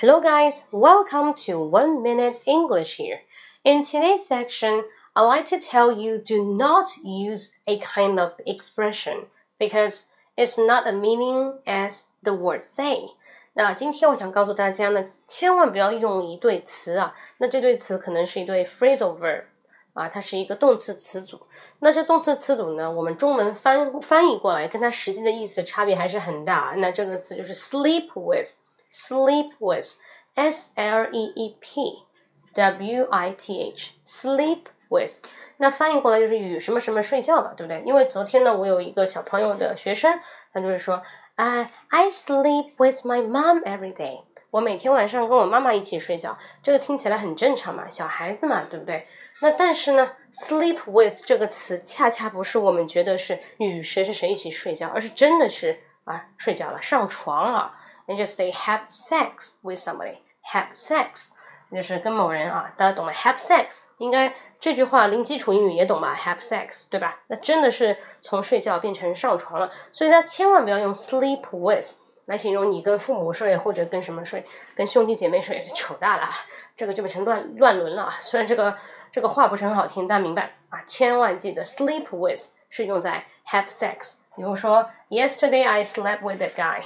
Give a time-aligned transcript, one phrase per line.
[0.00, 0.64] Hello, guys.
[0.70, 3.20] Welcome to One Minute English here.
[3.64, 9.26] In today's section, I'd like to tell you do not use a kind of expression
[9.58, 10.06] because
[10.36, 13.10] it's not a meaning as the word say.
[13.54, 17.14] 那今天我想告诉大家呢，千万不要用一对词啊。
[17.38, 19.44] 那这对词可能是一对 phrasal verb
[19.92, 21.40] 啊，它是一个动词词组。
[21.78, 26.74] 那这动词词组呢，我们中文翻翻译过来，跟它实际的意思差别还是很大。
[26.78, 28.58] 那这个词就是 sleep with。
[28.91, 29.99] Sleep with
[30.35, 32.05] s l e e p
[32.53, 35.23] w i t h sleep with，
[35.57, 37.83] 那翻译过来就是与什么什么睡觉嘛，对不对？
[37.85, 40.19] 因为昨天呢，我有一个小朋友的学生，
[40.51, 41.01] 他就是说，
[41.35, 49.07] 啊，I sleep with my mom every day，我每天晚上跟我妈妈一起睡觉，这个听起来很正常嘛，小孩子嘛，对不对？
[49.41, 57.71] 那但是呢，sleep with 这个词恰恰不是我们觉得是与谁谁谁一起睡觉，而是真的是啊睡觉了，上床了。
[58.09, 60.17] And just say have sex with somebody.
[60.51, 61.29] Have sex
[61.71, 67.19] 就是跟某人啊，大家懂吗？Have sex 应该这句话零基础英语也懂吧？Have sex 对吧？
[67.27, 71.85] 那真的是从睡觉变成上床了，所以大家千万不要用 sleep with
[72.25, 74.43] 来形容你跟父母睡或者跟什么睡，
[74.75, 76.27] 跟兄弟姐妹睡，糗大了，
[76.75, 78.17] 这个就变成乱乱伦了啊。
[78.19, 78.75] 虽然这个
[79.11, 84.15] 这个话不是很好听，但明白啊，千万记得 sleep with 是用在 have sex。
[84.35, 86.83] 比如说，Yesterday I slept with a guy。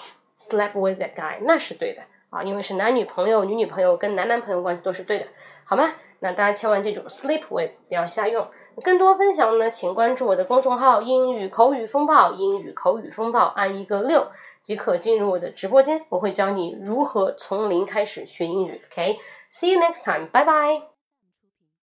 [0.49, 5.27] Sleep with that guy，那是对的啊，因为是男女朋友、女女朋友跟男男朋友关系都是对的，
[5.63, 5.93] 好吗？
[6.19, 8.47] 那大家千万记住，sleep with 不要瞎用。
[8.81, 14.27] 更多分享呢，请关注我的公众号“英语口语风暴”，英语口语风暴按一个六
[14.61, 18.81] 即可进入我的直播间，我会教你如何从零开始学英语。
[18.89, 20.92] OK，see you next time，拜拜。